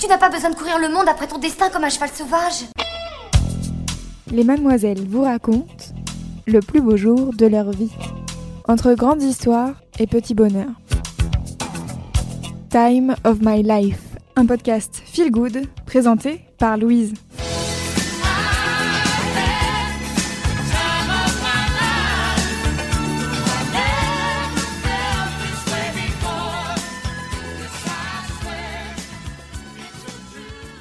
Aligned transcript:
Tu 0.00 0.06
n'as 0.06 0.16
pas 0.16 0.30
besoin 0.30 0.48
de 0.48 0.54
courir 0.54 0.78
le 0.78 0.88
monde 0.88 1.06
après 1.10 1.26
ton 1.26 1.36
destin 1.36 1.68
comme 1.68 1.84
un 1.84 1.90
cheval 1.90 2.08
sauvage. 2.08 2.64
Les 4.30 4.44
mademoiselles 4.44 5.06
vous 5.06 5.24
racontent 5.24 5.84
le 6.46 6.60
plus 6.60 6.80
beau 6.80 6.96
jour 6.96 7.34
de 7.34 7.44
leur 7.44 7.70
vie. 7.70 7.92
Entre 8.66 8.94
grandes 8.94 9.22
histoires 9.22 9.74
et 9.98 10.06
petits 10.06 10.34
bonheurs. 10.34 10.70
Time 12.70 13.14
of 13.24 13.40
My 13.42 13.62
Life, 13.62 14.00
un 14.36 14.46
podcast 14.46 15.02
feel 15.04 15.30
good 15.30 15.66
présenté 15.84 16.46
par 16.56 16.78
Louise. 16.78 17.12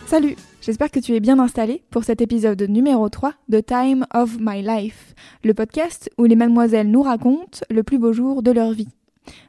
Salut, 0.10 0.38
j'espère 0.60 0.90
que 0.90 1.00
tu 1.00 1.14
es 1.14 1.20
bien 1.20 1.38
installé 1.38 1.84
pour 1.92 2.04
cet 2.04 2.20
épisode 2.20 2.60
numéro 2.64 3.10
3 3.10 3.36
de 3.48 3.60
Time 3.60 4.08
of 4.12 4.38
My 4.40 4.64
Life, 4.64 5.14
le 5.44 5.54
podcast 5.54 6.10
où 6.18 6.26
les 6.26 6.36
mademoiselles 6.36 6.90
nous 6.90 7.04
racontent 7.04 7.60
le 7.70 7.84
plus 7.84 8.00
beau 8.00 8.12
jour 8.12 8.42
de 8.42 8.50
leur 8.50 8.72
vie. 8.72 8.88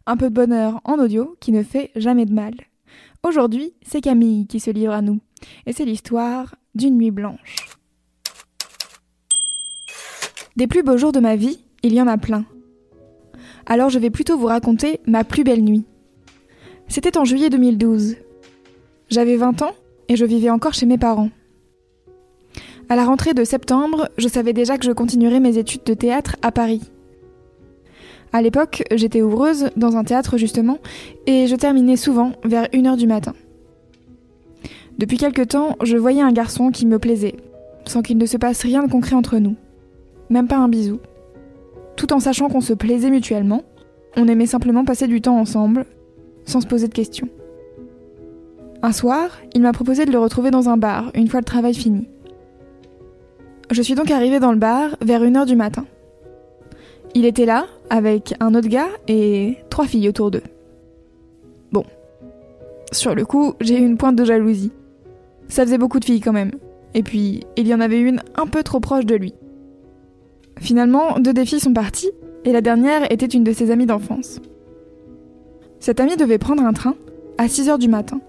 Un 0.05 0.19
peu 0.19 0.28
de 0.28 0.34
bonheur 0.34 0.83
en 0.84 0.98
audio 0.98 1.34
qui 1.41 1.53
ne 1.53 1.62
fait 1.62 1.91
jamais 1.97 2.27
de 2.27 2.34
mal. 2.34 2.53
Aujourd'hui, 3.22 3.72
c'est 3.81 4.03
Camille 4.03 4.47
qui 4.48 4.61
se 4.61 4.70
livre 4.70 4.92
à 4.92 5.00
nous, 5.00 5.20
et 5.64 5.72
c'est 5.72 5.86
l'histoire 5.86 6.55
d'une 6.75 6.98
nuit 6.98 7.11
blanche. 7.11 7.70
Des 10.56 10.66
plus 10.66 10.83
beaux 10.83 10.98
jours 10.98 11.12
de 11.12 11.20
ma 11.20 11.36
vie, 11.36 11.64
il 11.83 11.94
y 11.94 12.03
en 12.03 12.06
a 12.06 12.19
plein. 12.19 12.44
Alors 13.64 13.88
je 13.88 13.98
vais 13.98 14.11
plutôt 14.11 14.36
vous 14.36 14.48
raconter 14.48 15.00
ma 15.06 15.25
plus 15.25 15.42
belle 15.42 15.64
nuit. 15.64 15.86
C'était 16.86 17.16
en 17.16 17.25
juillet 17.25 17.48
2012. 17.48 18.16
J'avais 19.08 19.36
20 19.38 19.62
ans 19.62 19.75
et 20.11 20.16
je 20.16 20.25
vivais 20.27 20.50
encore 20.50 20.75
chez 20.75 20.86
mes 20.86 20.98
parents. 20.98 21.30
À 22.89 22.97
la 22.97 23.05
rentrée 23.05 23.33
de 23.33 23.44
septembre, 23.44 24.08
je 24.19 24.27
savais 24.27 24.53
déjà 24.53 24.77
que 24.77 24.84
je 24.84 24.91
continuerais 24.91 25.39
mes 25.39 25.56
études 25.56 25.84
de 25.84 25.94
théâtre 25.94 26.34
à 26.42 26.50
Paris. 26.50 26.91
À 28.33 28.42
l'époque, 28.42 28.83
j'étais 28.91 29.22
ouvreuse 29.22 29.70
dans 29.77 29.97
un 29.97 30.03
théâtre 30.03 30.36
justement, 30.36 30.78
et 31.27 31.47
je 31.47 31.55
terminais 31.55 31.97
souvent 31.97 32.33
vers 32.42 32.64
1h 32.64 32.97
du 32.97 33.06
matin. 33.06 33.34
Depuis 34.98 35.16
quelque 35.16 35.42
temps, 35.42 35.77
je 35.81 35.97
voyais 35.97 36.22
un 36.22 36.33
garçon 36.33 36.72
qui 36.72 36.86
me 36.86 36.98
plaisait, 36.98 37.36
sans 37.86 38.03
qu'il 38.03 38.19
ne 38.19 38.27
se 38.27 38.36
passe 38.36 38.62
rien 38.62 38.83
de 38.83 38.91
concret 38.91 39.14
entre 39.14 39.38
nous. 39.38 39.55
Même 40.28 40.48
pas 40.48 40.58
un 40.58 40.69
bisou. 40.69 40.98
Tout 41.94 42.12
en 42.12 42.19
sachant 42.19 42.48
qu'on 42.48 42.61
se 42.61 42.75
plaisait 42.75 43.11
mutuellement, 43.11 43.62
on 44.16 44.27
aimait 44.27 44.47
simplement 44.47 44.84
passer 44.84 45.06
du 45.06 45.20
temps 45.20 45.38
ensemble, 45.38 45.86
sans 46.47 46.61
se 46.61 46.66
poser 46.66 46.88
de 46.88 46.94
questions. 46.94 47.28
Un 48.83 48.92
soir, 48.92 49.31
il 49.55 49.61
m'a 49.61 49.73
proposé 49.73 50.06
de 50.06 50.11
le 50.11 50.19
retrouver 50.19 50.50
dans 50.50 50.70
un 50.70 50.78
bar, 50.78 51.11
une 51.14 51.28
fois 51.28 51.41
le 51.41 51.45
travail 51.45 51.75
fini. 51.75 52.09
Je 53.70 53.83
suis 53.83 53.95
donc 53.95 54.11
arrivée 54.11 54.41
dans 54.41 54.53
le 54.53 54.59
bar 54.59 54.97
vers 55.03 55.22
1h 55.22 55.44
du 55.47 55.54
matin. 55.54 55.84
Il 57.15 57.27
était 57.27 57.44
là, 57.44 57.66
avec 57.91 58.34
un 58.41 58.54
autre 58.54 58.69
gars 58.69 58.88
et 59.06 59.59
trois 59.69 59.87
filles 59.87 60.09
autour 60.09 60.31
d'eux. 60.31 60.43
Bon. 61.72 61.84
Sur 62.91 63.15
le 63.15 63.25
coup, 63.27 63.54
j'ai 63.60 63.78
eu 63.78 63.84
une 63.84 63.99
pointe 63.99 64.16
de 64.16 64.25
jalousie. 64.25 64.72
Ça 65.49 65.65
faisait 65.65 65.78
beaucoup 65.78 66.00
de 66.00 66.04
filles 66.04 66.21
quand 66.21 66.33
même. 66.33 66.53
Et 66.94 67.03
puis, 67.03 67.44
il 67.56 67.69
y 67.69 67.75
en 67.75 67.81
avait 67.81 68.00
une 68.00 68.22
un 68.34 68.47
peu 68.47 68.62
trop 68.62 68.81
proche 68.81 69.06
de 69.06 69.15
lui. 69.15 69.34
Finalement, 70.59 71.19
deux 71.19 71.33
des 71.33 71.44
filles 71.44 71.60
sont 71.60 71.72
parties, 71.72 72.10
et 72.44 72.53
la 72.53 72.60
dernière 72.60 73.10
était 73.12 73.27
une 73.27 73.44
de 73.44 73.53
ses 73.53 73.71
amies 73.71 73.87
d'enfance. 73.87 74.41
Cette 75.81 76.00
amie 76.00 76.16
devait 76.16 76.38
prendre 76.38 76.65
un 76.65 76.72
train 76.72 76.94
à 77.38 77.47
6h 77.47 77.78
du 77.78 77.88
matin. 77.88 78.21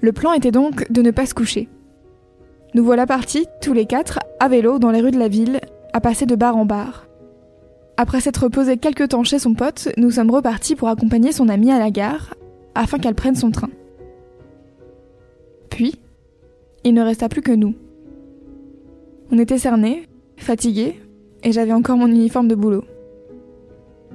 Le 0.00 0.12
plan 0.12 0.32
était 0.32 0.50
donc 0.50 0.90
de 0.90 1.02
ne 1.02 1.10
pas 1.10 1.26
se 1.26 1.34
coucher. 1.34 1.68
Nous 2.74 2.84
voilà 2.84 3.06
partis, 3.06 3.46
tous 3.60 3.72
les 3.72 3.86
quatre, 3.86 4.20
à 4.40 4.48
vélo 4.48 4.78
dans 4.78 4.90
les 4.90 5.00
rues 5.00 5.10
de 5.10 5.18
la 5.18 5.28
ville, 5.28 5.60
à 5.92 6.00
passer 6.00 6.26
de 6.26 6.36
bar 6.36 6.56
en 6.56 6.64
bar. 6.64 7.06
Après 7.96 8.20
s'être 8.20 8.48
posé 8.48 8.76
quelque 8.76 9.04
temps 9.04 9.24
chez 9.24 9.38
son 9.38 9.54
pote, 9.54 9.88
nous 9.96 10.12
sommes 10.12 10.30
repartis 10.30 10.76
pour 10.76 10.88
accompagner 10.88 11.32
son 11.32 11.48
amie 11.48 11.72
à 11.72 11.78
la 11.78 11.90
gare, 11.90 12.34
afin 12.74 12.98
qu'elle 12.98 13.16
prenne 13.16 13.34
son 13.34 13.50
train. 13.50 13.70
Puis, 15.70 15.96
il 16.84 16.94
ne 16.94 17.02
resta 17.02 17.28
plus 17.28 17.42
que 17.42 17.52
nous. 17.52 17.74
On 19.32 19.38
était 19.38 19.58
cernés, 19.58 20.06
fatigués, 20.36 21.00
et 21.42 21.52
j'avais 21.52 21.72
encore 21.72 21.96
mon 21.96 22.06
uniforme 22.06 22.48
de 22.48 22.54
boulot. 22.54 22.84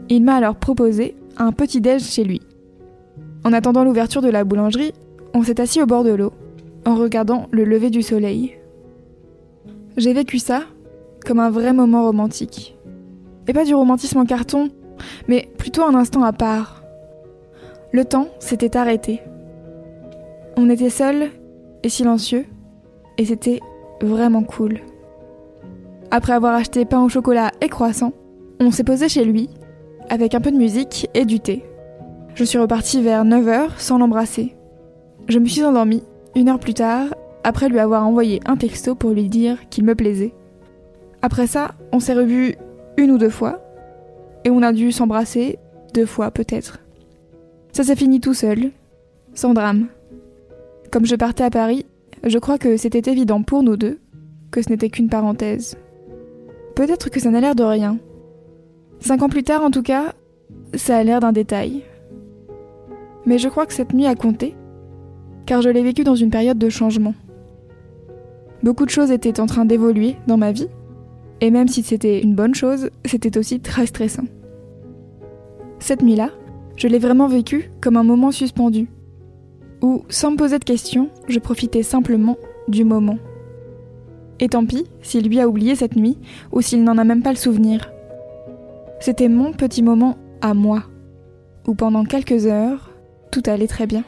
Il 0.09 0.23
m'a 0.23 0.35
alors 0.35 0.55
proposé 0.55 1.15
un 1.37 1.51
petit 1.51 1.81
déj 1.81 2.03
chez 2.03 2.23
lui. 2.23 2.41
En 3.43 3.51
attendant 3.51 3.83
l'ouverture 3.83 4.21
de 4.21 4.29
la 4.29 4.43
boulangerie, 4.43 4.93
on 5.33 5.43
s'est 5.43 5.59
assis 5.59 5.81
au 5.81 5.85
bord 5.85 6.03
de 6.03 6.11
l'eau, 6.11 6.33
en 6.85 6.95
regardant 6.95 7.47
le 7.51 7.63
lever 7.63 7.89
du 7.89 8.01
soleil. 8.01 8.57
J'ai 9.97 10.13
vécu 10.13 10.39
ça 10.39 10.63
comme 11.25 11.39
un 11.39 11.49
vrai 11.49 11.73
moment 11.73 12.03
romantique. 12.03 12.75
Et 13.47 13.53
pas 13.53 13.65
du 13.65 13.75
romantisme 13.75 14.19
en 14.19 14.25
carton, 14.25 14.69
mais 15.27 15.47
plutôt 15.57 15.83
un 15.83 15.95
instant 15.95 16.23
à 16.23 16.33
part. 16.33 16.83
Le 17.91 18.05
temps 18.05 18.27
s'était 18.39 18.77
arrêté. 18.77 19.21
On 20.57 20.69
était 20.69 20.89
seuls 20.89 21.29
et 21.83 21.89
silencieux, 21.89 22.45
et 23.17 23.25
c'était 23.25 23.59
vraiment 24.01 24.43
cool. 24.43 24.79
Après 26.11 26.33
avoir 26.33 26.53
acheté 26.53 26.85
pain 26.85 27.03
au 27.03 27.09
chocolat 27.09 27.51
et 27.61 27.69
croissant, 27.69 28.13
on 28.59 28.71
s'est 28.71 28.83
posé 28.83 29.09
chez 29.09 29.25
lui, 29.25 29.49
avec 30.09 30.35
un 30.35 30.41
peu 30.41 30.51
de 30.51 30.57
musique 30.57 31.09
et 31.13 31.25
du 31.25 31.39
thé. 31.39 31.63
Je 32.35 32.43
suis 32.43 32.57
repartie 32.57 33.01
vers 33.01 33.25
9h 33.25 33.77
sans 33.77 33.97
l'embrasser. 33.97 34.55
Je 35.27 35.39
me 35.39 35.45
suis 35.45 35.63
endormie 35.63 36.03
une 36.35 36.49
heure 36.49 36.59
plus 36.59 36.73
tard, 36.73 37.15
après 37.43 37.69
lui 37.69 37.79
avoir 37.79 38.05
envoyé 38.05 38.41
un 38.45 38.57
texto 38.57 38.95
pour 38.95 39.11
lui 39.11 39.29
dire 39.29 39.69
qu'il 39.69 39.85
me 39.85 39.95
plaisait. 39.95 40.33
Après 41.21 41.47
ça, 41.47 41.75
on 41.91 41.99
s'est 41.99 42.13
revus 42.13 42.55
une 42.97 43.11
ou 43.11 43.17
deux 43.17 43.29
fois, 43.29 43.61
et 44.43 44.49
on 44.49 44.61
a 44.61 44.73
dû 44.73 44.91
s'embrasser 44.91 45.59
deux 45.93 46.05
fois 46.05 46.31
peut-être. 46.31 46.79
Ça 47.71 47.83
s'est 47.83 47.95
fini 47.95 48.19
tout 48.19 48.33
seul, 48.33 48.71
sans 49.33 49.53
drame. 49.53 49.87
Comme 50.91 51.05
je 51.05 51.15
partais 51.15 51.43
à 51.43 51.49
Paris, 51.49 51.85
je 52.23 52.37
crois 52.37 52.57
que 52.57 52.77
c'était 52.77 53.09
évident 53.11 53.41
pour 53.41 53.63
nous 53.63 53.77
deux 53.77 53.99
que 54.51 54.61
ce 54.61 54.69
n'était 54.69 54.89
qu'une 54.89 55.09
parenthèse. 55.09 55.77
Peut-être 56.75 57.09
que 57.09 57.19
ça 57.19 57.31
n'a 57.31 57.39
l'air 57.39 57.55
de 57.55 57.63
rien. 57.63 57.97
Cinq 58.99 59.21
ans 59.21 59.29
plus 59.29 59.43
tard, 59.43 59.63
en 59.63 59.71
tout 59.71 59.81
cas, 59.81 60.13
ça 60.75 60.97
a 60.97 61.03
l'air 61.03 61.19
d'un 61.19 61.31
détail. 61.31 61.83
Mais 63.25 63.37
je 63.37 63.49
crois 63.49 63.65
que 63.65 63.73
cette 63.73 63.93
nuit 63.93 64.05
a 64.05 64.15
compté, 64.15 64.55
car 65.45 65.61
je 65.61 65.69
l'ai 65.69 65.83
vécu 65.83 66.03
dans 66.03 66.15
une 66.15 66.29
période 66.29 66.57
de 66.57 66.69
changement. 66.69 67.13
Beaucoup 68.63 68.85
de 68.85 68.89
choses 68.89 69.11
étaient 69.11 69.39
en 69.39 69.45
train 69.45 69.65
d'évoluer 69.65 70.15
dans 70.27 70.37
ma 70.37 70.51
vie, 70.51 70.69
et 71.41 71.51
même 71.51 71.67
si 71.67 71.83
c'était 71.83 72.21
une 72.21 72.35
bonne 72.35 72.55
chose, 72.55 72.89
c'était 73.05 73.37
aussi 73.37 73.59
très 73.59 73.85
stressant. 73.85 74.23
Cette 75.79 76.01
nuit-là, 76.01 76.29
je 76.77 76.87
l'ai 76.87 76.99
vraiment 76.99 77.27
vécu 77.27 77.69
comme 77.81 77.97
un 77.97 78.03
moment 78.03 78.31
suspendu, 78.31 78.87
où, 79.81 80.03
sans 80.07 80.31
me 80.31 80.37
poser 80.37 80.59
de 80.59 80.63
questions, 80.63 81.09
je 81.27 81.39
profitais 81.39 81.83
simplement 81.83 82.37
du 82.69 82.85
moment. 82.85 83.17
Et 84.39 84.47
tant 84.47 84.65
pis 84.65 84.85
s'il 85.01 85.27
lui 85.27 85.41
a 85.41 85.47
oublié 85.47 85.75
cette 85.75 85.97
nuit, 85.97 86.17
ou 86.53 86.61
s'il 86.61 86.83
n'en 86.83 86.97
a 86.97 87.03
même 87.03 87.21
pas 87.21 87.31
le 87.31 87.37
souvenir. 87.37 87.91
C'était 89.01 89.27
mon 89.27 89.51
petit 89.51 89.83
moment 89.83 90.17
à 90.39 90.53
moi, 90.53 90.83
où 91.67 91.75
pendant 91.75 92.05
quelques 92.05 92.45
heures, 92.45 92.91
tout 93.31 93.43
allait 93.45 93.67
très 93.67 93.87
bien. 93.87 94.05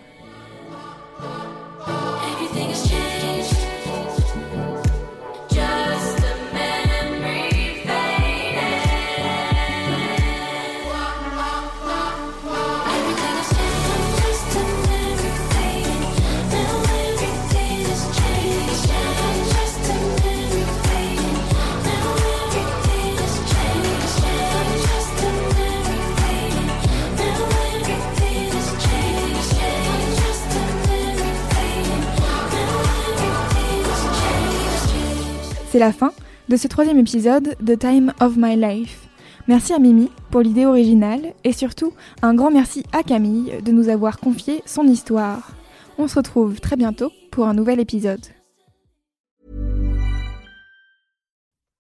C'est 35.75 35.80
la 35.80 35.92
fin 35.92 36.13
de 36.48 36.56
ce 36.56 36.69
troisième 36.69 37.00
épisode 37.00 37.57
de 37.60 37.75
Time 37.75 38.13
of 38.22 38.38
My 38.38 38.56
Life. 38.56 39.10
Merci 39.50 39.74
à 39.74 39.77
Mimi 39.77 40.10
pour 40.31 40.39
l'idée 40.39 40.66
originale 40.66 41.33
et 41.44 41.51
surtout 41.51 41.92
un 42.22 42.33
grand 42.33 42.50
merci 42.50 42.86
à 42.94 43.04
Camille 43.04 43.62
de 43.62 43.74
nous 43.74 43.89
avoir 43.89 44.22
confié 44.22 44.63
son 44.66 44.86
histoire. 44.86 45.51
On 45.98 46.07
se 46.07 46.16
retrouve 46.16 46.62
très 46.62 46.77
bientôt 46.77 47.12
pour 47.30 47.45
un 47.50 47.54
nouvel 47.54 47.81
épisode. 47.81 48.25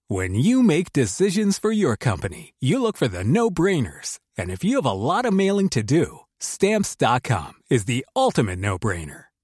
When 0.09 0.35
you 0.35 0.61
make 0.61 0.91
decisions 0.91 1.57
for 1.57 1.71
your 1.71 1.95
company, 1.95 2.53
you 2.59 2.81
look 2.81 2.97
for 2.97 3.07
the 3.07 3.23
no-brainers. 3.23 4.19
And 4.37 4.49
if 4.49 4.61
you 4.61 4.75
have 4.75 4.85
a 4.85 4.91
lot 4.91 5.23
of 5.23 5.31
mailing 5.31 5.69
to 5.69 5.81
do, 5.81 6.19
stamps.com 6.39 7.53
is 7.69 7.85
the 7.85 8.05
ultimate 8.13 8.59
no-brainer. 8.59 9.27